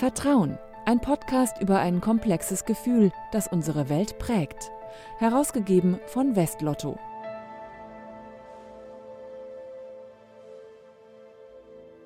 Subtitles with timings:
[0.00, 4.70] Vertrauen, ein Podcast über ein komplexes Gefühl, das unsere Welt prägt.
[5.18, 6.98] Herausgegeben von Westlotto.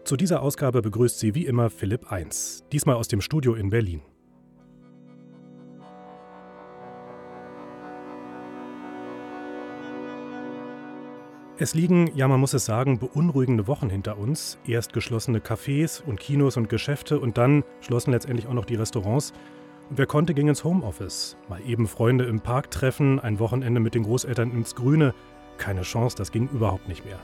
[0.03, 4.03] Zu dieser Ausgabe begrüßt sie wie immer Philipp 1, diesmal aus dem Studio in Berlin.
[11.57, 14.59] Es liegen, ja man muss es sagen, beunruhigende Wochen hinter uns.
[14.67, 19.33] Erst geschlossene Cafés und Kinos und Geschäfte und dann schlossen letztendlich auch noch die Restaurants.
[19.89, 21.37] Und wer konnte, ging ins Homeoffice.
[21.49, 25.15] Mal eben Freunde im Park treffen, ein Wochenende mit den Großeltern ins Grüne.
[25.57, 27.21] Keine Chance, das ging überhaupt nicht mehr.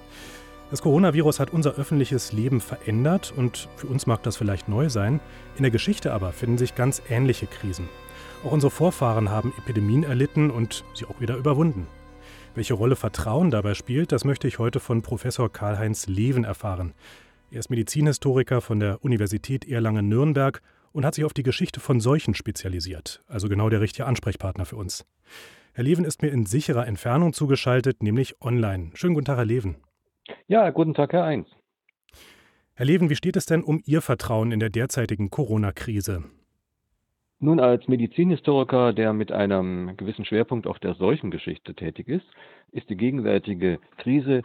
[0.71, 5.19] Das Coronavirus hat unser öffentliches Leben verändert und für uns mag das vielleicht neu sein.
[5.57, 7.89] In der Geschichte aber finden sich ganz ähnliche Krisen.
[8.45, 11.89] Auch unsere Vorfahren haben Epidemien erlitten und sie auch wieder überwunden.
[12.57, 16.95] Welche Rolle Vertrauen dabei spielt, das möchte ich heute von Professor Karl-Heinz Leven erfahren.
[17.53, 20.61] Er ist Medizinhistoriker von der Universität Erlangen-Nürnberg
[20.93, 24.77] und hat sich auf die Geschichte von Seuchen spezialisiert, also genau der richtige Ansprechpartner für
[24.77, 25.07] uns.
[25.75, 28.91] Herr Leven ist mir in sicherer Entfernung zugeschaltet, nämlich online.
[28.95, 29.77] Schönen guten Tag, Herr Leven.
[30.49, 31.49] Ja, guten Tag, Herr Eins.
[32.75, 36.25] Herr Leven, wie steht es denn um Ihr Vertrauen in der derzeitigen Corona-Krise?
[37.43, 42.27] Nun, als Medizinhistoriker, der mit einem gewissen Schwerpunkt auf der Seuchengeschichte tätig ist,
[42.71, 44.43] ist die gegenwärtige Krise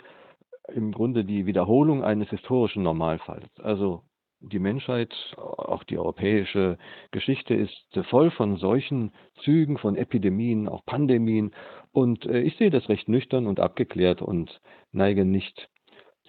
[0.74, 3.50] im Grunde die Wiederholung eines historischen Normalfalls.
[3.60, 4.04] Also
[4.40, 6.78] die Menschheit, auch die europäische
[7.12, 9.12] Geschichte ist voll von solchen
[9.44, 11.52] Zügen, von Epidemien, auch Pandemien.
[11.92, 14.62] Und äh, ich sehe das recht nüchtern und abgeklärt und
[14.94, 15.70] neige nicht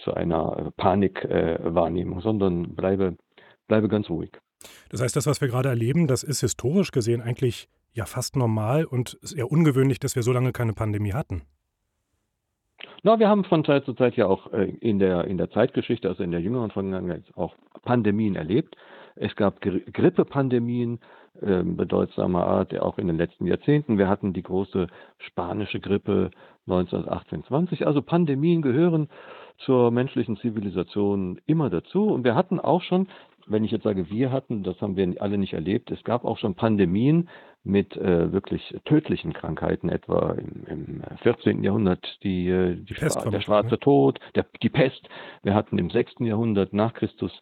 [0.02, 3.16] zu einer Panikwahrnehmung, sondern bleibe,
[3.68, 4.32] bleibe ganz ruhig.
[4.90, 8.84] Das heißt, das, was wir gerade erleben, das ist historisch gesehen eigentlich ja fast normal
[8.84, 11.42] und eher ungewöhnlich, dass wir so lange keine Pandemie hatten.
[13.02, 16.08] Na, wir haben von Zeit zu Zeit ja auch äh, in der, in der Zeitgeschichte,
[16.08, 18.76] also in der jüngeren Vergangenheit, auch Pandemien erlebt.
[19.14, 21.00] Es gab Grippepandemien
[21.40, 23.96] äh, bedeutsamer Art, auch in den letzten Jahrzehnten.
[23.96, 26.30] Wir hatten die große spanische Grippe
[26.68, 27.84] 1918-20.
[27.84, 29.08] Also Pandemien gehören
[29.58, 32.08] zur menschlichen Zivilisation immer dazu.
[32.08, 33.08] Und wir hatten auch schon
[33.46, 35.90] wenn ich jetzt sage, wir hatten, das haben wir alle nicht erlebt.
[35.90, 37.28] Es gab auch schon Pandemien
[37.64, 41.62] mit äh, wirklich tödlichen Krankheiten, etwa im, im 14.
[41.64, 43.78] Jahrhundert die, äh, die Schwa der schwarze ne?
[43.78, 45.08] Tod, der, die Pest.
[45.42, 46.14] Wir hatten im 6.
[46.20, 47.32] Jahrhundert nach Christus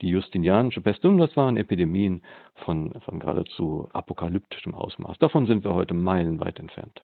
[0.00, 2.22] die Justinianische Pest und das waren Epidemien
[2.64, 5.18] von, von geradezu apokalyptischem Ausmaß.
[5.18, 7.02] Davon sind wir heute meilenweit entfernt.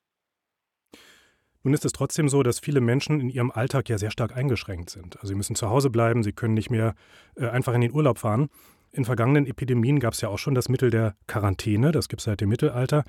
[1.62, 4.90] Nun ist es trotzdem so, dass viele Menschen in ihrem Alltag ja sehr stark eingeschränkt
[4.90, 5.16] sind.
[5.16, 6.94] Also sie müssen zu Hause bleiben, sie können nicht mehr
[7.36, 8.48] äh, einfach in den Urlaub fahren.
[8.92, 12.24] In vergangenen Epidemien gab es ja auch schon das Mittel der Quarantäne, das gibt es
[12.24, 13.04] seit dem Mittelalter.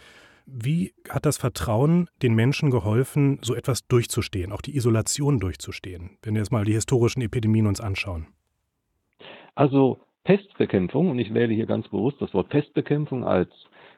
[0.45, 6.33] Wie hat das Vertrauen den Menschen geholfen, so etwas durchzustehen, auch die Isolation durchzustehen, wenn
[6.33, 8.27] wir jetzt mal die historischen Epidemien uns anschauen?
[9.55, 13.49] Also Pestbekämpfung, und ich wähle hier ganz bewusst das Wort Pestbekämpfung als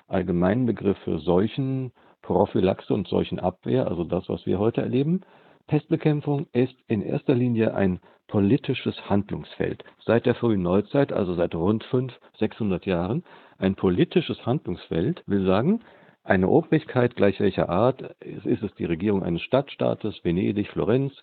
[0.08, 1.92] Allgemeinbegriff für Seuchen,
[2.24, 5.22] Prophylaxe und Seuchenabwehr, also das, was wir heute erleben.
[5.68, 9.84] Pestbekämpfung ist in erster Linie ein politisches Handlungsfeld.
[10.04, 13.24] Seit der frühen Neuzeit, also seit rund 500, 600 Jahren,
[13.60, 15.82] ein politisches Handlungsfeld will sagen,
[16.24, 21.14] eine Obrigkeit gleich welcher Art, ist es die Regierung eines Stadtstaates, Venedig, Florenz,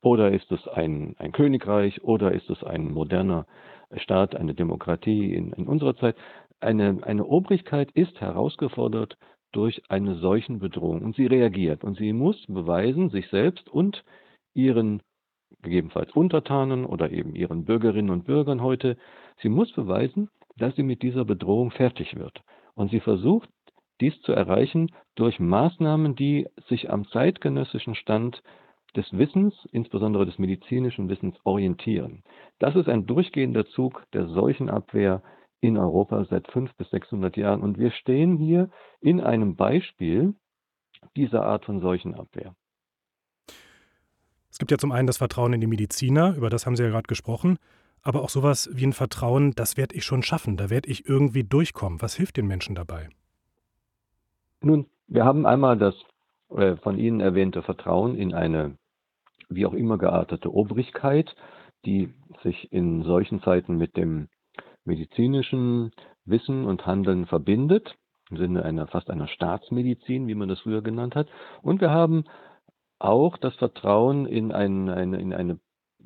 [0.00, 3.46] oder ist es ein, ein Königreich, oder ist es ein moderner
[3.96, 6.16] Staat, eine Demokratie in, in unserer Zeit.
[6.60, 9.16] Eine, eine Obrigkeit ist herausgefordert
[9.54, 11.02] durch eine solchen Bedrohung.
[11.02, 14.04] Und sie reagiert und sie muss beweisen, sich selbst und
[14.54, 15.02] ihren
[15.62, 18.96] gegebenenfalls Untertanen oder eben ihren Bürgerinnen und Bürgern heute,
[19.40, 22.42] sie muss beweisen, dass sie mit dieser Bedrohung fertig wird.
[22.74, 23.48] Und sie versucht,
[24.00, 28.42] dies zu erreichen durch Maßnahmen, die sich am zeitgenössischen Stand
[28.96, 32.22] des Wissens, insbesondere des medizinischen Wissens, orientieren.
[32.58, 35.22] Das ist ein durchgehender Zug der Seuchenabwehr
[35.64, 37.62] in Europa seit 500 bis 600 Jahren.
[37.62, 38.68] Und wir stehen hier
[39.00, 40.34] in einem Beispiel
[41.16, 42.54] dieser Art von Seuchenabwehr.
[44.50, 46.90] Es gibt ja zum einen das Vertrauen in die Mediziner, über das haben Sie ja
[46.90, 47.58] gerade gesprochen,
[48.02, 51.42] aber auch sowas wie ein Vertrauen, das werde ich schon schaffen, da werde ich irgendwie
[51.42, 52.02] durchkommen.
[52.02, 53.08] Was hilft den Menschen dabei?
[54.60, 55.94] Nun, wir haben einmal das
[56.50, 58.76] äh, von Ihnen erwähnte Vertrauen in eine
[59.48, 61.34] wie auch immer geartete Obrigkeit,
[61.84, 62.12] die
[62.42, 64.28] sich in solchen Zeiten mit dem
[64.84, 65.92] medizinischen
[66.24, 67.96] Wissen und Handeln verbindet,
[68.30, 71.28] im Sinne einer fast einer Staatsmedizin, wie man das früher genannt hat.
[71.62, 72.24] Und wir haben
[72.98, 75.60] auch das Vertrauen in ein, eine, in ein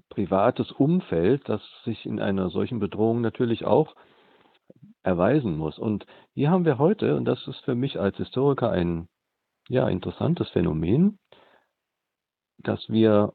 [0.09, 3.95] privates Umfeld, das sich in einer solchen Bedrohung natürlich auch
[5.03, 5.79] erweisen muss.
[5.79, 9.09] Und hier haben wir heute, und das ist für mich als Historiker ein
[9.69, 11.19] ja, interessantes Phänomen,
[12.59, 13.33] dass wir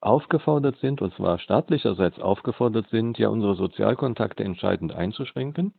[0.00, 5.74] aufgefordert sind, und zwar staatlicherseits aufgefordert sind, ja unsere Sozialkontakte entscheidend einzuschränken.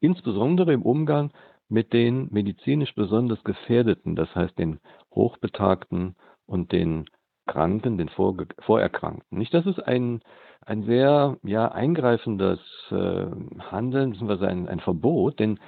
[0.00, 1.32] insbesondere im Umgang
[1.68, 4.80] mit den medizinisch besonders Gefährdeten, das heißt den
[5.14, 6.16] Hochbetagten
[6.46, 7.06] und den
[7.46, 9.38] Kranken, den Vor Vorerkrankten.
[9.38, 10.20] Nicht, das ist ein,
[10.64, 12.60] ein sehr ja, eingreifendes
[12.90, 13.26] äh,
[13.70, 15.58] Handeln, beziehungsweise ein, ein Verbot, denn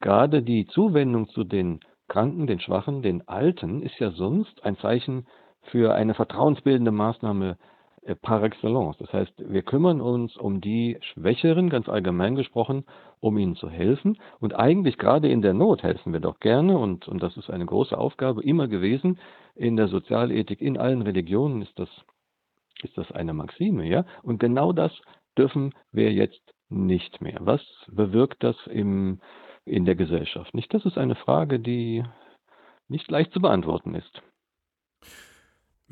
[0.00, 5.26] gerade die Zuwendung zu den Kranken, den Schwachen, den Alten ist ja sonst ein Zeichen
[5.64, 7.56] für eine vertrauensbildende Maßnahme
[8.02, 8.98] äh, par excellence.
[8.98, 12.84] Das heißt, wir kümmern uns um die Schwächeren, ganz allgemein gesprochen,
[13.20, 14.18] um ihnen zu helfen.
[14.40, 16.76] Und eigentlich gerade in der Not helfen wir doch gerne.
[16.78, 19.20] Und, und das ist eine große Aufgabe immer gewesen.
[19.54, 21.88] In der Sozialethik, in allen Religionen ist das,
[22.82, 23.86] ist das eine Maxime.
[23.86, 24.04] Ja?
[24.22, 24.92] Und genau das
[25.38, 27.38] dürfen wir jetzt nicht mehr.
[27.40, 29.20] Was bewirkt das im,
[29.64, 30.54] in der Gesellschaft?
[30.54, 30.74] Nicht?
[30.74, 32.02] Das ist eine Frage, die
[32.88, 34.22] nicht leicht zu beantworten ist.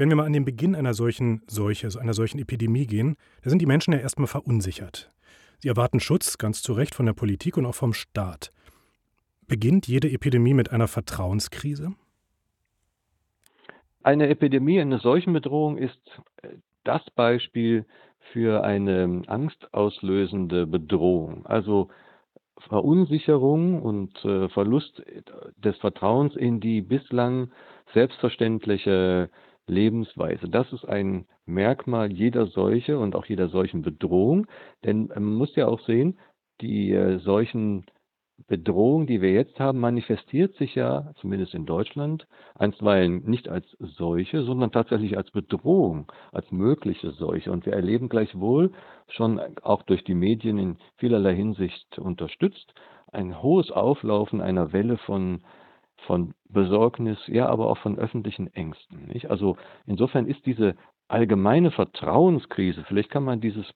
[0.00, 3.50] Wenn wir mal an den Beginn einer solchen Seuche, also einer solchen Epidemie gehen, da
[3.50, 5.12] sind die Menschen ja erstmal verunsichert.
[5.58, 8.50] Sie erwarten Schutz, ganz zu Recht, von der Politik und auch vom Staat.
[9.46, 11.92] Beginnt jede Epidemie mit einer Vertrauenskrise?
[14.02, 16.00] Eine Epidemie, eine Seuchenbedrohung ist
[16.40, 16.48] äh,
[16.82, 17.84] das Beispiel
[18.32, 21.44] für eine angstauslösende Bedrohung.
[21.44, 21.90] Also
[22.70, 25.02] Verunsicherung und äh, Verlust
[25.58, 27.52] des Vertrauens in die bislang
[27.92, 29.28] selbstverständliche
[29.70, 30.48] Lebensweise.
[30.48, 34.46] Das ist ein Merkmal jeder Seuche und auch jeder solchen Bedrohung.
[34.84, 36.18] Denn man muss ja auch sehen,
[36.60, 37.86] die äh, solchen
[38.46, 44.42] Bedrohung, die wir jetzt haben, manifestiert sich ja, zumindest in Deutschland, einstweilen nicht als Seuche,
[44.42, 47.52] sondern tatsächlich als Bedrohung, als mögliche Seuche.
[47.52, 48.72] Und wir erleben gleichwohl
[49.08, 52.72] schon auch durch die Medien in vielerlei Hinsicht unterstützt
[53.12, 55.42] ein hohes Auflaufen einer Welle von
[56.06, 59.06] von Besorgnis, ja, aber auch von öffentlichen Ängsten.
[59.06, 59.30] Nicht?
[59.30, 59.56] Also
[59.86, 60.74] insofern ist diese
[61.08, 63.66] allgemeine Vertrauenskrise, vielleicht kann man dieses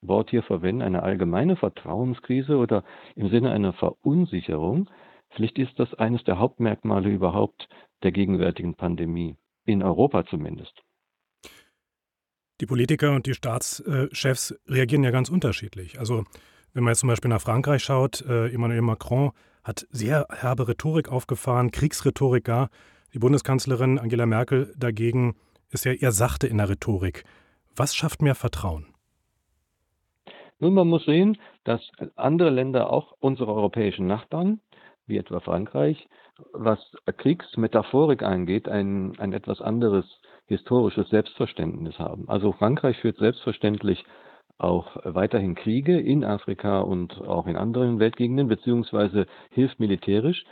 [0.00, 2.84] Wort hier verwenden, eine allgemeine Vertrauenskrise oder
[3.16, 4.90] im Sinne einer Verunsicherung,
[5.30, 7.68] vielleicht ist das eines der Hauptmerkmale überhaupt
[8.02, 10.82] der gegenwärtigen Pandemie, in Europa zumindest.
[12.60, 15.98] Die Politiker und die Staatschefs reagieren ja ganz unterschiedlich.
[15.98, 16.24] Also
[16.72, 19.32] wenn man jetzt zum Beispiel nach Frankreich schaut, äh, Emmanuel Macron
[19.64, 22.68] hat sehr herbe Rhetorik aufgefahren, Kriegsrhetorik gar.
[23.14, 25.36] Die Bundeskanzlerin Angela Merkel dagegen
[25.70, 27.24] ist ja eher sachte in der Rhetorik.
[27.74, 28.86] Was schafft mehr Vertrauen?
[30.60, 31.80] Nun, man muss sehen, dass
[32.14, 34.60] andere Länder, auch unsere europäischen Nachbarn,
[35.06, 36.08] wie etwa Frankreich,
[36.52, 36.78] was
[37.16, 40.04] Kriegsmetaphorik angeht, ein, ein etwas anderes
[40.46, 42.28] historisches Selbstverständnis haben.
[42.28, 44.04] Also Frankreich führt selbstverständlich
[44.58, 50.44] auch weiterhin Kriege in Afrika und auch in anderen Weltgegenden, beziehungsweise hilft militärisch.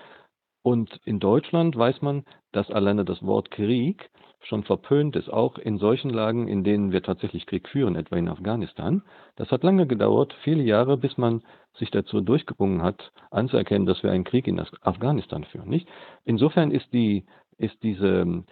[0.62, 4.10] Und in Deutschland weiß man, dass alleine das Wort Krieg
[4.44, 8.28] schon verpönt ist, auch in solchen Lagen, in denen wir tatsächlich Krieg führen, etwa in
[8.28, 9.02] Afghanistan.
[9.36, 11.42] Das hat lange gedauert, viele Jahre, bis man
[11.74, 15.68] sich dazu durchgerungen hat, anzuerkennen, dass wir einen Krieg in Afghanistan führen.
[15.68, 15.88] Nicht?
[16.24, 17.24] Insofern ist die
[17.58, 18.44] ist diese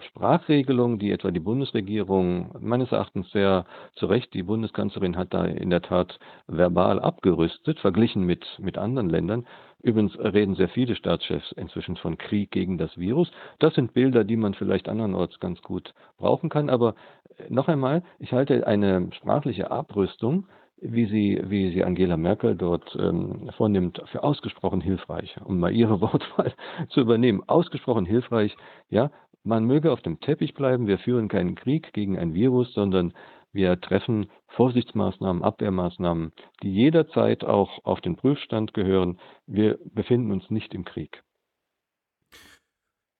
[0.00, 3.64] Sprachregelung, die etwa die Bundesregierung meines Erachtens sehr
[3.94, 9.08] zu Recht, die Bundeskanzlerin hat da in der Tat verbal abgerüstet, verglichen mit, mit anderen
[9.08, 9.46] Ländern.
[9.82, 13.30] Übrigens reden sehr viele Staatschefs inzwischen von Krieg gegen das Virus.
[13.58, 16.70] Das sind Bilder, die man vielleicht andernorts ganz gut brauchen kann.
[16.70, 16.94] Aber
[17.38, 20.46] äh, noch einmal, ich halte eine sprachliche Abrüstung
[20.84, 26.00] wie sie, wie sie Angela Merkel dort ähm, vornimmt, für ausgesprochen hilfreich, um mal ihre
[26.02, 26.52] Wortwahl
[26.90, 27.42] zu übernehmen.
[27.46, 28.54] Ausgesprochen hilfreich,
[28.90, 29.10] ja,
[29.44, 33.12] man möge auf dem Teppich bleiben, wir führen keinen Krieg gegen ein Virus, sondern
[33.52, 36.32] wir treffen Vorsichtsmaßnahmen, Abwehrmaßnahmen,
[36.62, 39.20] die jederzeit auch auf den Prüfstand gehören.
[39.46, 41.22] Wir befinden uns nicht im Krieg.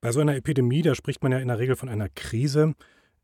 [0.00, 2.74] Bei so einer Epidemie, da spricht man ja in der Regel von einer Krise.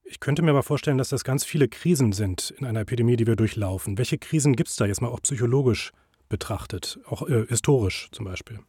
[0.04, 3.26] Ich könnte mir aber vorstellen, dass das ganz viele Krisen sind in einer Epidemie, die
[3.26, 3.98] wir durchlaufen.
[3.98, 5.92] Welche Krisen gibt es da jetzt mal auch psychologisch
[6.28, 8.60] betrachtet, auch äh, historisch zum Beispiel?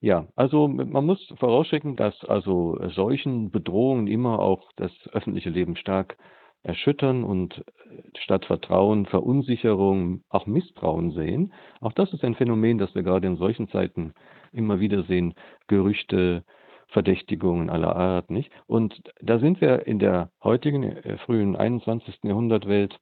[0.00, 6.16] Ja, also man muss vorausschicken, dass also solchen Bedrohungen immer auch das öffentliche Leben stark
[6.62, 11.52] erschüttern und äh, statt Vertrauen Verunsicherung, auch Misstrauen sehen.
[11.80, 14.12] Auch das ist ein Phänomen, das wir gerade in solchen Zeiten
[14.52, 15.34] immer wieder sehen.
[15.66, 16.44] Gerüchte,
[16.88, 18.50] Verdächtigungen aller Art, nicht?
[18.66, 22.20] Und da sind wir in der heutigen äh, frühen 21.
[22.22, 22.98] Jahrhundertwelt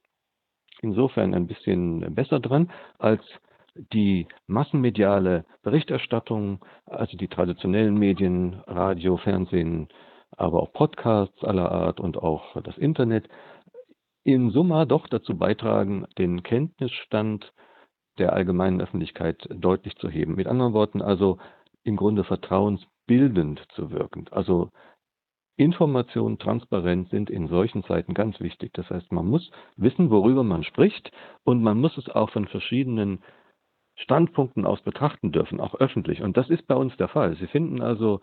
[0.81, 3.23] insofern ein bisschen besser dran als
[3.93, 9.87] die massenmediale Berichterstattung, also die traditionellen Medien, Radio, Fernsehen,
[10.31, 13.27] aber auch Podcasts aller Art und auch das Internet,
[14.23, 17.53] in Summa doch dazu beitragen, den Kenntnisstand
[18.17, 20.35] der allgemeinen Öffentlichkeit deutlich zu heben.
[20.35, 21.37] Mit anderen Worten also
[21.83, 24.25] im Grunde vertrauensbildend zu wirken.
[24.31, 24.71] Also
[25.55, 28.73] Information, Transparenz sind in solchen Zeiten ganz wichtig.
[28.73, 31.11] Das heißt, man muss wissen, worüber man spricht
[31.43, 33.23] und man muss es auch von verschiedenen
[33.97, 36.21] Standpunkten aus betrachten dürfen, auch öffentlich.
[36.21, 37.35] Und das ist bei uns der Fall.
[37.35, 38.21] Sie finden also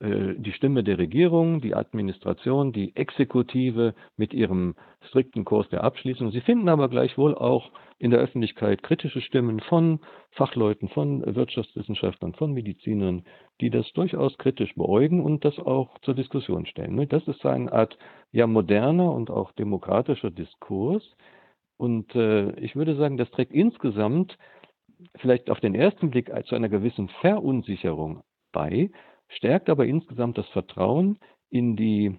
[0.00, 4.74] äh, die Stimme der Regierung, die Administration, die Exekutive mit ihrem
[5.08, 6.30] strikten Kurs der Abschließung.
[6.30, 10.00] Sie finden aber gleichwohl auch in der Öffentlichkeit kritische Stimmen von
[10.30, 13.24] Fachleuten, von Wirtschaftswissenschaftlern, von Medizinern,
[13.60, 17.06] die das durchaus kritisch beäugen und das auch zur Diskussion stellen.
[17.10, 17.98] Das ist eine Art
[18.32, 21.02] ja moderner und auch demokratischer Diskurs.
[21.76, 24.38] Und äh, ich würde sagen, das trägt insgesamt
[25.16, 28.90] vielleicht auf den ersten Blick zu einer gewissen Verunsicherung bei,
[29.28, 31.18] stärkt aber insgesamt das Vertrauen
[31.50, 32.18] in die,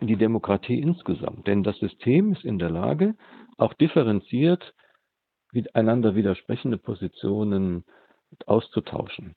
[0.00, 1.46] in die Demokratie insgesamt.
[1.46, 3.14] Denn das System ist in der Lage,
[3.56, 4.74] auch differenziert
[5.72, 7.84] einander widersprechende Positionen
[8.46, 9.34] auszutauschen.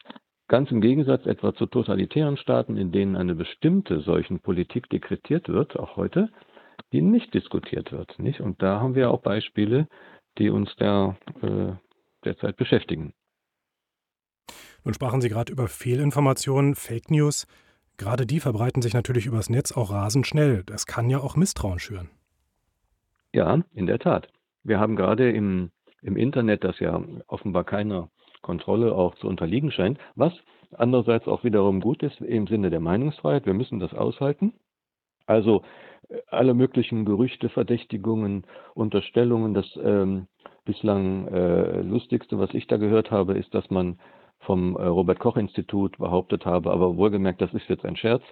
[0.48, 5.80] Ganz im Gegensatz etwa zu totalitären Staaten, in denen eine bestimmte solchen Politik dekretiert wird,
[5.80, 6.30] auch heute,
[6.92, 8.20] die nicht diskutiert wird.
[8.20, 8.42] Nicht?
[8.42, 9.88] Und da haben wir auch Beispiele,
[10.38, 11.74] die uns der, äh,
[12.25, 13.13] derzeit beschäftigen.
[14.84, 17.46] Nun sprachen Sie gerade über Fehlinformationen, Fake News.
[17.98, 20.63] Gerade die verbreiten sich natürlich übers Netz auch rasend schnell.
[20.63, 22.10] Das kann ja auch Misstrauen schüren.
[23.34, 24.28] Ja, in der Tat.
[24.63, 28.10] Wir haben gerade im, im Internet, das ja offenbar keiner
[28.42, 30.34] Kontrolle auch zu unterliegen scheint, was
[30.72, 33.46] andererseits auch wiederum gut ist im Sinne der Meinungsfreiheit.
[33.46, 34.54] Wir müssen das aushalten.
[35.25, 35.63] Also
[36.10, 39.54] äh, alle möglichen Gerüchte, Verdächtigungen, Unterstellungen.
[39.54, 40.28] Das ähm,
[40.65, 44.00] bislang äh, lustigste, was ich da gehört habe, ist, dass man
[44.39, 48.24] vom äh, Robert Koch Institut behauptet habe, aber wohlgemerkt, das ist jetzt ein Scherz,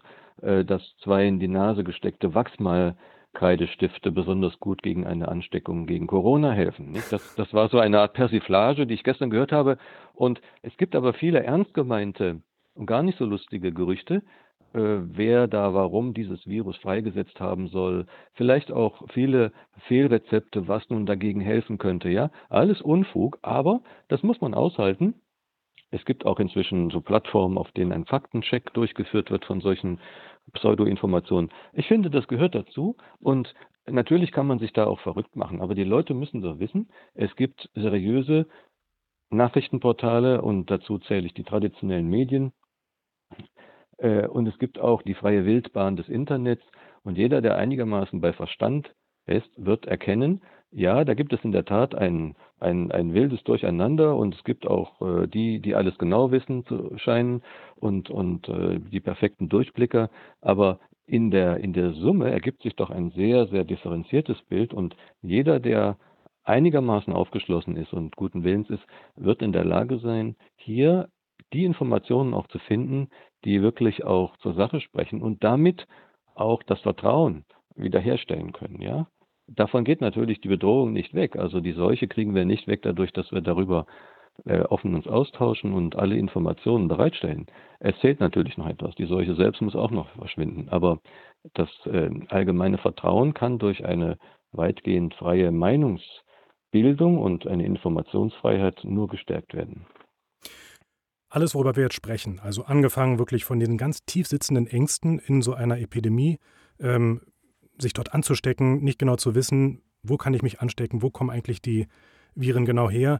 [0.41, 6.51] äh, dass zwei in die Nase gesteckte Wachsmalkreidestifte besonders gut gegen eine Ansteckung gegen Corona
[6.51, 6.93] helfen.
[7.12, 9.77] Das, das war so eine Art Persiflage, die ich gestern gehört habe.
[10.13, 12.41] Und es gibt aber viele ernst gemeinte
[12.74, 14.24] und gar nicht so lustige Gerüchte,
[14.73, 19.51] wer da warum dieses Virus freigesetzt haben soll, vielleicht auch viele
[19.88, 25.15] Fehlrezepte, was nun dagegen helfen könnte, ja, alles Unfug, aber das muss man aushalten.
[25.91, 29.99] Es gibt auch inzwischen so Plattformen, auf denen ein Faktencheck durchgeführt wird von solchen
[30.53, 31.49] Pseudo-Informationen.
[31.73, 33.53] Ich finde, das gehört dazu und
[33.88, 37.35] natürlich kann man sich da auch verrückt machen, aber die Leute müssen doch wissen, es
[37.35, 38.47] gibt seriöse
[39.31, 42.51] Nachrichtenportale und dazu zähle ich die traditionellen Medien.
[43.31, 43.68] äh,
[43.99, 46.63] und es gibt auch die freie Wildbahn des Internets.
[47.03, 48.93] Und jeder, der einigermaßen bei Verstand
[49.25, 50.41] ist, wird erkennen,
[50.71, 54.15] ja, da gibt es in der Tat ein, ein, ein wildes Durcheinander.
[54.15, 57.41] Und es gibt auch äh, die, die alles genau wissen zu scheinen
[57.75, 60.09] und, und äh, die perfekten Durchblicker.
[60.41, 64.73] Aber in der, in der Summe ergibt sich doch ein sehr, sehr differenziertes Bild.
[64.73, 65.97] Und jeder, der
[66.43, 68.83] einigermaßen aufgeschlossen ist und guten Willens ist,
[69.15, 71.09] wird in der Lage sein, hier
[71.51, 73.09] die Informationen auch zu finden,
[73.46, 75.88] die wirklich auch zur Sache sprechen und damit
[76.36, 79.08] auch das Vertrauen wiederherstellen können, ja
[79.55, 81.36] davon geht natürlich die Bedrohung nicht weg.
[81.36, 83.86] Also die Seuche kriegen wir nicht weg dadurch, dass wir darüber
[84.46, 87.48] äh, offen uns austauschen und alle Informationen bereitstellen.
[87.79, 88.96] Es zählt natürlich noch etwas.
[88.96, 90.69] Die Seuche selbst muss auch noch verschwinden.
[90.69, 91.00] Aber
[91.53, 94.17] das äh, allgemeine Vertrauen kann durch eine
[94.51, 99.86] weitgehend freie Meinungsbildung und eine Informationsfreiheit nur gestärkt werden.
[101.29, 105.43] Alles, worüber wir jetzt sprechen, also angefangen wirklich von den ganz tief sitzenden Ängsten in
[105.43, 106.39] so einer Epidemie,
[106.79, 107.21] ähm,
[107.77, 111.62] sich dort anzustecken, nicht genau zu wissen, wo kann ich mich anstecken, wo kommen eigentlich
[111.62, 111.88] die
[112.33, 113.19] Viren genau her.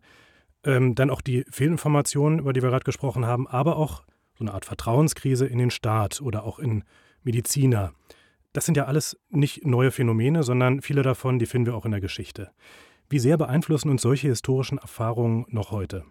[0.64, 4.54] Ähm, dann auch die Fehlinformationen, über die wir gerade gesprochen haben, aber auch so eine
[4.54, 6.84] Art Vertrauenskrise in den Staat oder auch in
[7.24, 7.94] Mediziner.
[8.54, 11.92] Das sind ja alles nicht neue Phänomene, sondern viele davon, die finden wir auch in
[11.92, 12.52] der Geschichte.
[13.08, 16.06] Wie sehr beeinflussen uns solche historischen Erfahrungen noch heute?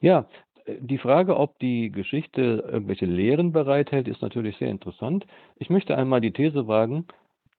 [0.00, 0.26] Ja,
[0.66, 5.26] die Frage, ob die Geschichte irgendwelche Lehren bereithält, ist natürlich sehr interessant.
[5.56, 7.06] Ich möchte einmal die These wagen,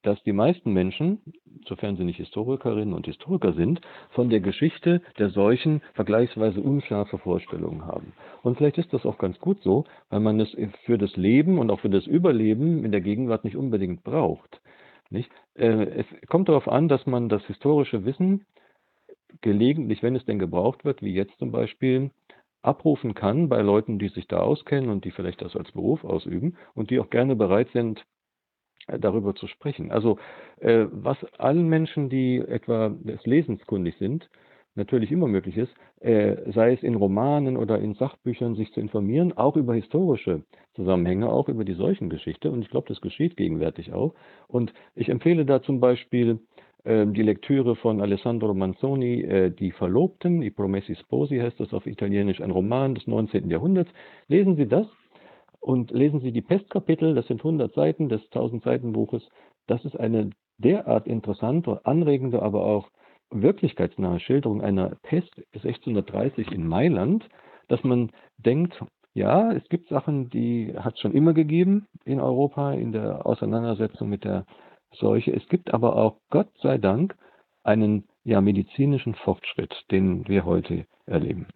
[0.04, 1.20] dass die meisten Menschen,
[1.68, 3.82] sofern sie nicht Historikerinnen und Historiker sind,
[4.12, 8.14] von der Geschichte der Seuchen vergleichsweise unscharfe Vorstellungen haben.
[8.42, 10.56] Und vielleicht ist das auch ganz gut so, weil man es
[10.86, 14.62] für das Leben und auch für das Überleben in der Gegenwart nicht unbedingt braucht.
[15.10, 15.30] Nicht?
[15.56, 18.46] Äh, es kommt darauf an, dass man das historische Wissen
[19.42, 22.12] gelegentlich, wenn es denn gebraucht wird, wie jetzt zum Beispiel,
[22.62, 26.58] abrufen kann bei Leuten, die sich da auskennen und die vielleicht das als Beruf ausüben
[26.74, 28.06] und die auch gerne bereit sind,
[28.88, 29.92] äh, darüber zu sprechen.
[29.92, 30.18] Also
[30.58, 33.62] äh, was allen Menschen, die etwa des Lesens
[33.98, 34.30] sind,
[34.76, 39.34] natürlich immer möglich ist, äh, sei es in Romanen oder in Sachbüchern, sich zu informieren,
[39.34, 40.44] auch über historische
[40.76, 42.50] Zusammenhänge, auch über die Seuchengeschichte.
[42.52, 44.14] Und ich glaube, das geschieht gegenwärtig auch.
[44.48, 46.40] Und ich empfehle da zum Beispiel
[46.86, 52.42] die Lektüre von Alessandro Manzoni, äh, Die Verlobten, I Promessi Sposi heißt das auf Italienisch,
[52.42, 53.50] ein Roman des 19.
[53.50, 53.92] Jahrhunderts.
[54.28, 54.88] Lesen Sie das
[55.60, 59.28] und lesen Sie die Pestkapitel, das sind 100 Seiten des 1000 Seiten Buches.
[59.68, 62.90] Das ist eine derart interessante, anregende, aber auch
[63.30, 67.28] wirklichkeitsnahe Schilderung einer Pest 1630 in Mailand,
[67.68, 68.84] dass man denkt,
[69.14, 74.10] ja, es gibt Sachen, die hat es schon immer gegeben in Europa in der Auseinandersetzung
[74.10, 74.46] mit der
[74.94, 75.32] Seuche.
[75.32, 77.16] Es gibt aber auch, Gott sei Dank,
[77.64, 81.48] einen ja, medizinischen Fortschritt, den wir heute erleben.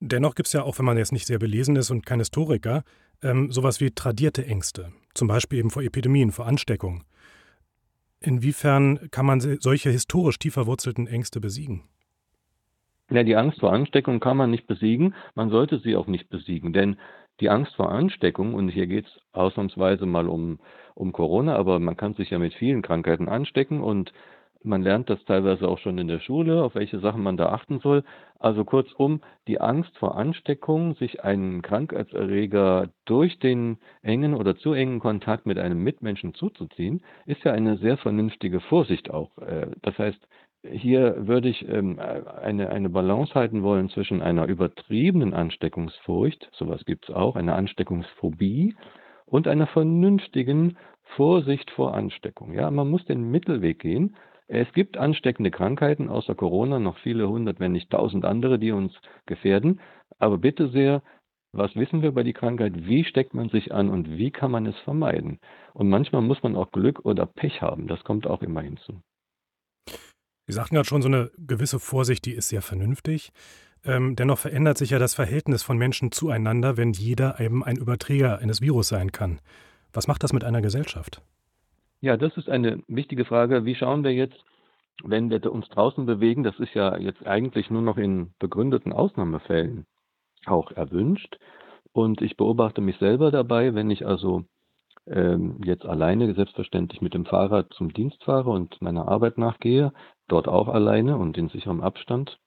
[0.00, 2.84] Dennoch gibt es ja auch, wenn man jetzt nicht sehr belesen ist und kein Historiker,
[3.22, 7.04] ähm, sowas wie tradierte Ängste, zum Beispiel eben vor Epidemien, vor Ansteckung.
[8.20, 11.84] Inwiefern kann man solche historisch tief verwurzelten Ängste besiegen?
[13.10, 16.72] Ja, die Angst vor Ansteckung kann man nicht besiegen, man sollte sie auch nicht besiegen,
[16.72, 16.98] denn
[17.40, 20.58] die Angst vor Ansteckung, und hier geht es ausnahmsweise mal um,
[20.94, 24.12] um Corona, aber man kann sich ja mit vielen Krankheiten anstecken und
[24.64, 27.78] man lernt das teilweise auch schon in der Schule, auf welche Sachen man da achten
[27.78, 28.02] soll.
[28.38, 34.98] Also kurzum, die Angst vor Ansteckung, sich einen Krankheitserreger durch den engen oder zu engen
[34.98, 39.38] Kontakt mit einem Mitmenschen zuzuziehen, ist ja eine sehr vernünftige Vorsicht auch.
[39.38, 40.28] Äh, das heißt,
[40.62, 47.08] hier würde ich ähm, eine, eine Balance halten wollen zwischen einer übertriebenen Ansteckungsfurcht, sowas gibt
[47.08, 48.76] es auch, einer Ansteckungsphobie
[49.26, 50.76] und einer vernünftigen
[51.16, 52.52] Vorsicht vor Ansteckung.
[52.52, 54.16] Ja, man muss den Mittelweg gehen
[54.50, 58.98] es gibt ansteckende Krankheiten, außer Corona noch viele hundert, wenn nicht tausend andere, die uns
[59.26, 59.80] gefährden.
[60.18, 61.02] Aber bitte sehr,
[61.52, 62.72] was wissen wir über die Krankheit?
[62.86, 65.38] Wie steckt man sich an und wie kann man es vermeiden?
[65.74, 67.88] Und manchmal muss man auch Glück oder Pech haben.
[67.88, 69.02] Das kommt auch immer hinzu.
[70.48, 73.32] Sie sagten gerade schon, so eine gewisse Vorsicht, die ist sehr vernünftig.
[73.84, 78.38] Ähm, dennoch verändert sich ja das Verhältnis von Menschen zueinander, wenn jeder eben ein Überträger
[78.38, 79.40] eines Virus sein kann.
[79.92, 81.20] Was macht das mit einer Gesellschaft?
[82.00, 83.66] Ja, das ist eine wichtige Frage.
[83.66, 84.42] Wie schauen wir jetzt,
[85.04, 86.44] wenn wir uns draußen bewegen?
[86.44, 89.84] Das ist ja jetzt eigentlich nur noch in begründeten Ausnahmefällen
[90.46, 91.38] auch erwünscht.
[91.92, 94.44] Und ich beobachte mich selber dabei, wenn ich also
[95.06, 99.92] ähm, jetzt alleine selbstverständlich mit dem Fahrrad zum Dienst fahre und meiner Arbeit nachgehe,
[100.28, 102.38] dort auch alleine und in sicherem Abstand,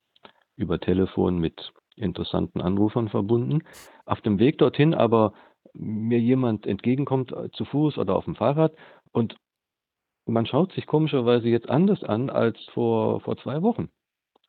[0.56, 3.64] über Telefon mit interessanten Anrufern verbunden.
[4.06, 5.34] Auf dem Weg dorthin aber
[5.74, 8.74] mir jemand entgegenkommt, äh, zu Fuß oder auf dem Fahrrad
[9.12, 9.36] und
[10.26, 13.90] man schaut sich komischerweise jetzt anders an als vor, vor zwei Wochen.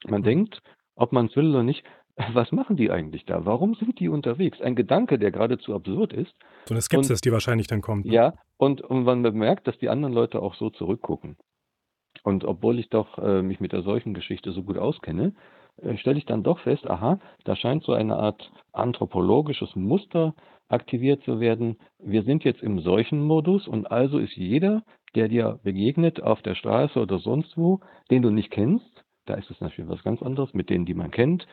[0.06, 0.24] Man mhm.
[0.24, 0.62] denkt,
[0.94, 1.84] ob man es will oder nicht,
[2.32, 3.44] was machen die eigentlich da?
[3.46, 4.60] Warum sind die unterwegs?
[4.60, 6.34] Ein Gedanke, der geradezu absurd ist.
[6.66, 8.04] So eine Skepsis, und, die wahrscheinlich dann kommt.
[8.04, 8.12] Ne?
[8.12, 11.36] Ja, und, und man bemerkt, dass die anderen Leute auch so zurückgucken.
[12.22, 15.34] Und obwohl ich doch äh, mich mit der solchen Geschichte so gut auskenne,
[15.80, 20.34] äh, stelle ich dann doch fest, aha, da scheint so eine Art anthropologisches Muster
[20.68, 21.76] aktiviert zu werden.
[21.98, 24.82] Wir sind jetzt im Seuchenmodus und also ist jeder,
[25.14, 27.80] der dir begegnet auf der Straße oder sonst wo,
[28.10, 31.10] den du nicht kennst, da ist es natürlich was ganz anderes mit denen, die man
[31.10, 31.46] kennt.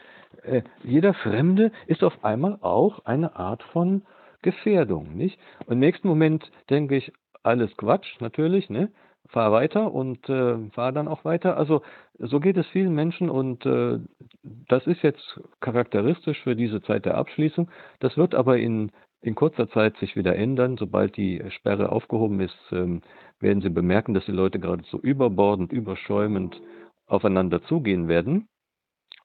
[0.44, 4.04] Äh, jeder Fremde ist auf einmal auch eine Art von
[4.42, 5.38] Gefährdung, nicht?
[5.66, 7.12] Und im nächsten Moment denke ich,
[7.44, 8.92] alles Quatsch, natürlich, ne?
[9.30, 11.58] Fahr weiter und äh, fahr dann auch weiter.
[11.58, 11.82] Also
[12.18, 14.00] so geht es vielen Menschen und äh,
[14.44, 17.70] das ist jetzt charakteristisch für diese Zeit der Abschließung.
[18.00, 20.78] Das wird aber in in kurzer Zeit sich wieder ändern.
[20.78, 23.02] Sobald die Sperre aufgehoben ist, ähm,
[23.40, 26.60] werden Sie bemerken, dass die Leute geradezu überbordend, überschäumend
[27.06, 28.48] aufeinander zugehen werden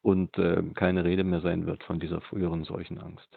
[0.03, 3.29] und äh, keine Rede mehr sein wird von dieser früheren Seuchenangst.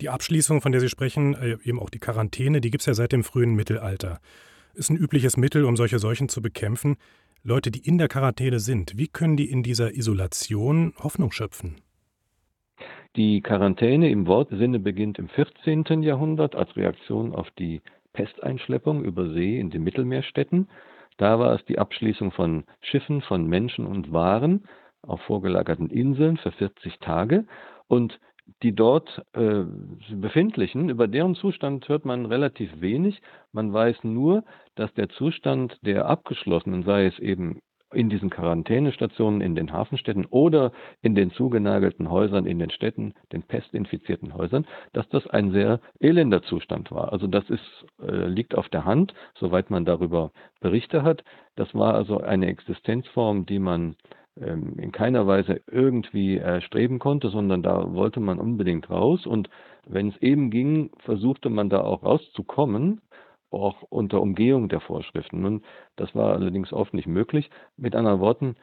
[0.00, 2.94] Die Abschließung, von der Sie sprechen, äh, eben auch die Quarantäne, die gibt es ja
[2.94, 4.18] seit dem frühen Mittelalter.
[4.74, 6.96] Ist ein übliches Mittel, um solche Seuchen zu bekämpfen.
[7.42, 11.76] Leute, die in der Quarantäne sind, wie können die in dieser Isolation Hoffnung schöpfen?
[13.14, 16.02] Die Quarantäne im Wortsinne beginnt im 14.
[16.02, 17.82] Jahrhundert als Reaktion auf die
[18.14, 20.68] Pesteinschleppung über See in den Mittelmeerstädten.
[21.18, 24.64] Da war es die Abschließung von Schiffen, von Menschen und Waren
[25.02, 27.44] auf vorgelagerten Inseln für 40 Tage.
[27.88, 28.18] Und
[28.62, 29.64] die dort äh,
[30.14, 33.20] befindlichen, über deren Zustand hört man relativ wenig.
[33.52, 37.60] Man weiß nur, dass der Zustand der Abgeschlossenen, sei es eben
[37.92, 43.42] in diesen Quarantänestationen in den Hafenstädten oder in den zugenagelten Häusern in den Städten, den
[43.42, 47.12] pestinfizierten Häusern, dass das ein sehr elender Zustand war.
[47.12, 51.22] Also das ist, äh, liegt auf der Hand, soweit man darüber Berichte hat.
[51.54, 53.96] Das war also eine Existenzform, die man
[54.36, 59.26] in keiner Weise irgendwie erstreben konnte, sondern da wollte man unbedingt raus.
[59.26, 59.50] Und
[59.86, 63.00] wenn es eben ging, versuchte man da auch rauszukommen
[63.52, 65.42] auch unter Umgehung der Vorschriften.
[65.42, 65.62] Nun,
[65.96, 67.50] das war allerdings oft nicht möglich.
[67.76, 68.56] Mit anderen Worten,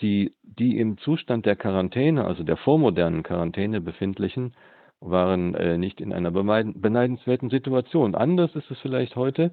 [0.00, 4.54] die, die im Zustand der Quarantäne, also der vormodernen Quarantäne befindlichen,
[5.00, 8.14] waren äh, nicht in einer beneidenswerten Situation.
[8.14, 9.52] Anders ist es vielleicht heute.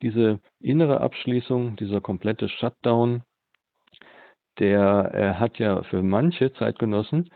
[0.00, 3.22] Diese innere Abschließung, dieser komplette Shutdown,
[4.58, 7.30] der äh, hat ja für manche Zeitgenossen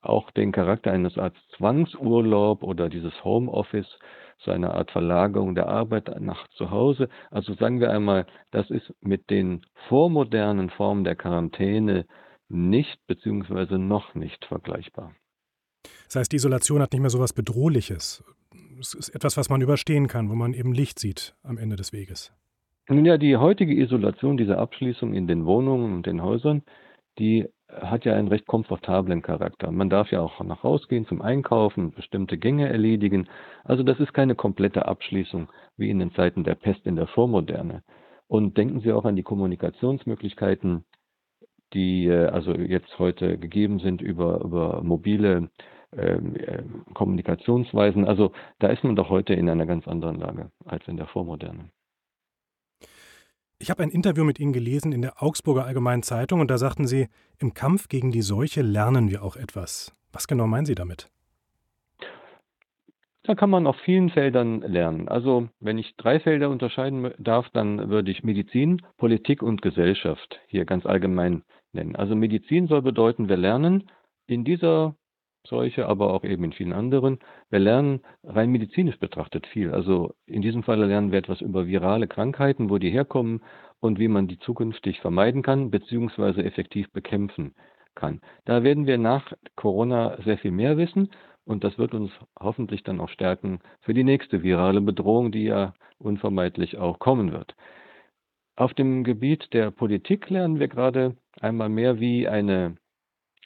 [0.00, 3.98] auch den Charakter eines Art Zwangsurlaub oder dieses Homeoffice
[4.38, 7.08] so eine Art Verlagerung der Arbeit nach zu Hause.
[7.30, 12.06] Also sagen wir einmal, das ist mit den vormodernen Formen der Quarantäne
[12.48, 15.14] nicht beziehungsweise noch nicht vergleichbar.
[16.04, 18.22] Das heißt, die Isolation hat nicht mehr so etwas Bedrohliches.
[18.78, 21.92] Es ist etwas, was man überstehen kann, wo man eben Licht sieht am Ende des
[21.92, 22.32] Weges.
[22.88, 26.62] Nun ja, die heutige Isolation, diese Abschließung in den Wohnungen und den Häusern,
[27.18, 29.72] die hat ja einen recht komfortablen Charakter.
[29.72, 33.28] Man darf ja auch nach Hause gehen zum Einkaufen, bestimmte Gänge erledigen.
[33.64, 37.82] Also das ist keine komplette Abschließung wie in den Zeiten der Pest in der Vormoderne.
[38.28, 40.84] Und denken Sie auch an die Kommunikationsmöglichkeiten,
[41.72, 45.50] die äh, also jetzt heute gegeben sind über, über mobile
[45.96, 46.62] ähm, äh,
[46.94, 48.06] Kommunikationsweisen.
[48.06, 51.70] Also da ist man doch heute in einer ganz anderen Lage als in der Vormoderne.
[53.58, 56.86] Ich habe ein Interview mit Ihnen gelesen in der Augsburger Allgemeinen Zeitung und da sagten
[56.86, 59.96] Sie, im Kampf gegen die Seuche lernen wir auch etwas.
[60.12, 61.08] Was genau meinen Sie damit?
[63.22, 65.08] Da kann man auf vielen Feldern lernen.
[65.08, 70.66] Also wenn ich drei Felder unterscheiden darf, dann würde ich Medizin, Politik und Gesellschaft hier
[70.66, 71.42] ganz allgemein
[71.72, 71.96] nennen.
[71.96, 73.90] Also Medizin soll bedeuten, wir lernen
[74.26, 74.96] in dieser
[75.46, 77.18] solche, aber auch eben in vielen anderen.
[77.50, 79.72] Wir lernen rein medizinisch betrachtet viel.
[79.72, 83.42] Also in diesem Fall lernen wir etwas über virale Krankheiten, wo die herkommen
[83.80, 87.54] und wie man die zukünftig vermeiden kann, beziehungsweise effektiv bekämpfen
[87.94, 88.20] kann.
[88.44, 91.10] Da werden wir nach Corona sehr viel mehr wissen
[91.44, 95.74] und das wird uns hoffentlich dann auch stärken für die nächste virale Bedrohung, die ja
[95.98, 97.54] unvermeidlich auch kommen wird.
[98.56, 102.76] Auf dem Gebiet der Politik lernen wir gerade einmal mehr, wie eine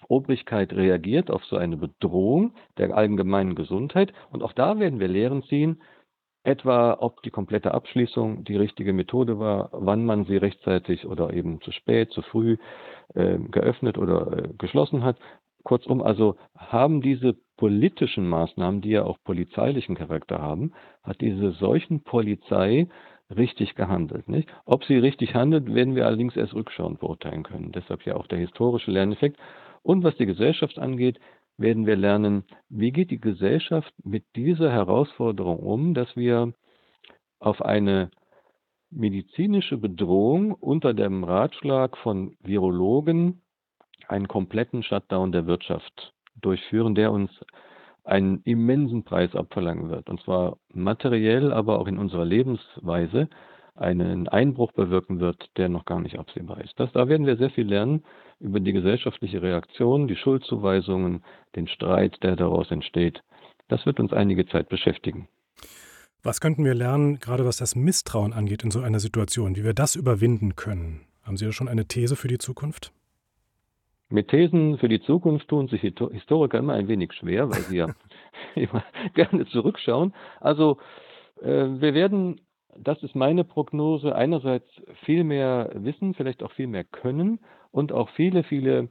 [0.09, 4.13] Obrigkeit reagiert auf so eine Bedrohung der allgemeinen Gesundheit.
[4.31, 5.81] Und auch da werden wir Lehren ziehen,
[6.43, 11.61] etwa ob die komplette Abschließung die richtige Methode war, wann man sie rechtzeitig oder eben
[11.61, 12.57] zu spät, zu früh
[13.15, 15.19] äh, geöffnet oder äh, geschlossen hat.
[15.63, 22.03] Kurzum, also haben diese politischen Maßnahmen, die ja auch polizeilichen Charakter haben, hat diese solchen
[22.03, 22.89] Polizei
[23.37, 24.29] richtig gehandelt.
[24.29, 24.49] Nicht?
[24.65, 27.73] Ob sie richtig handelt, werden wir allerdings erst rückschauend beurteilen können.
[27.73, 29.39] Deshalb ja auch der historische Lerneffekt.
[29.83, 31.19] Und was die Gesellschaft angeht,
[31.57, 36.53] werden wir lernen, wie geht die Gesellschaft mit dieser Herausforderung um, dass wir
[37.38, 38.11] auf eine
[38.90, 43.43] medizinische Bedrohung unter dem Ratschlag von Virologen
[44.09, 47.31] einen kompletten Shutdown der Wirtschaft durchführen, der uns
[48.05, 50.09] einen immensen Preis abverlangen wird.
[50.09, 53.29] Und zwar materiell, aber auch in unserer Lebensweise
[53.81, 56.79] einen Einbruch bewirken wird, der noch gar nicht absehbar ist.
[56.79, 58.05] Das, da werden wir sehr viel lernen
[58.38, 61.25] über die gesellschaftliche Reaktion, die Schuldzuweisungen,
[61.57, 63.23] den Streit, der daraus entsteht.
[63.69, 65.29] Das wird uns einige Zeit beschäftigen.
[66.23, 69.73] Was könnten wir lernen, gerade was das Misstrauen angeht in so einer Situation, wie wir
[69.73, 71.07] das überwinden können?
[71.23, 72.93] Haben Sie da schon eine These für die Zukunft?
[74.11, 77.95] Mit Thesen für die Zukunft tun sich Historiker immer ein wenig schwer, weil sie ja
[78.55, 80.12] immer gerne zurückschauen.
[80.40, 80.79] Also
[81.40, 82.40] äh, wir werden
[82.83, 84.14] das ist meine Prognose.
[84.14, 84.69] Einerseits
[85.05, 87.40] viel mehr Wissen, vielleicht auch viel mehr Können
[87.71, 88.88] und auch viele, viele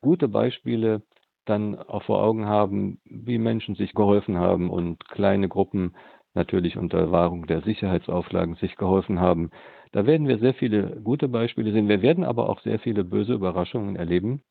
[0.00, 1.02] gute Beispiele
[1.44, 5.96] dann auch vor Augen haben, wie Menschen sich geholfen haben und kleine Gruppen
[6.34, 9.50] natürlich unter Wahrung der Sicherheitsauflagen sich geholfen haben.
[9.92, 11.88] Da werden wir sehr viele gute Beispiele sehen.
[11.88, 14.42] Wir werden aber auch sehr viele böse Überraschungen erleben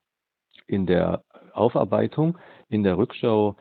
[0.68, 2.38] in der Aufarbeitung,
[2.70, 3.56] in der Rückschau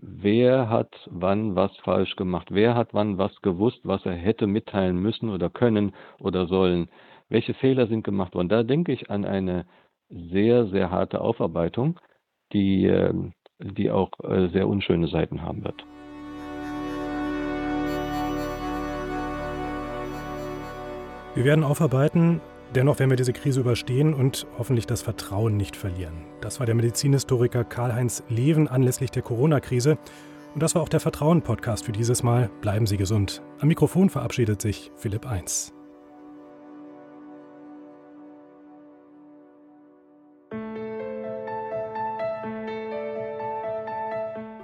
[0.00, 4.98] wer hat wann was falsch gemacht, wer hat wann was gewusst, was er hätte mitteilen
[4.98, 6.88] müssen oder können oder sollen,
[7.28, 8.48] welche Fehler sind gemacht worden.
[8.48, 9.66] Da denke ich an eine
[10.08, 12.00] sehr, sehr harte Aufarbeitung,
[12.52, 15.84] die, ähm, die auch äh, sehr unschöne Seiten haben wird.
[21.34, 22.40] Wir werden aufarbeiten,
[22.74, 26.26] Dennoch werden wir diese Krise überstehen und hoffentlich das Vertrauen nicht verlieren.
[26.42, 29.96] Das war der Medizinhistoriker Karl-Heinz Leven anlässlich der Corona-Krise.
[30.52, 32.50] Und das war auch der Vertrauen-Podcast für dieses Mal.
[32.60, 33.40] Bleiben Sie gesund.
[33.60, 35.72] Am Mikrofon verabschiedet sich Philipp 1.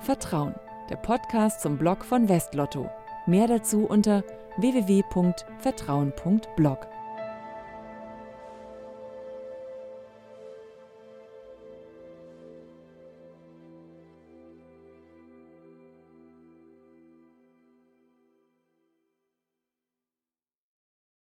[0.01, 0.55] Vertrauen,
[0.91, 2.91] der Podcast zum Blog von Westlotto.
[3.27, 4.23] Mehr dazu unter
[4.59, 6.94] www.vertrauen.blog.